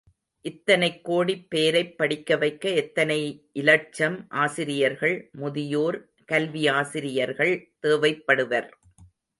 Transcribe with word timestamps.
இத்தனைக் 0.41 1.03
கோடிப் 1.03 1.49
பேரைப் 1.49 1.97
படிக்க 1.97 2.37
வைக்க 2.37 2.69
எத்தனை 2.69 3.49
இலட்சம் 3.53 4.25
ஆசிரியர்கள், 4.29 5.29
முதியோர் 5.31 6.09
கல்வி 6.25 6.67
ஆசிரியர்கள் 6.67 7.73
தேவைப்படுவர். 7.87 8.69